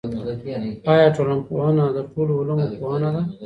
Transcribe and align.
آیا 0.93 1.07
ټولنپوهنه 1.15 1.85
د 1.95 1.97
ټولو 2.13 2.31
علومو 2.41 2.67
پوهنه 2.79 3.09
ده؟ 3.15 3.21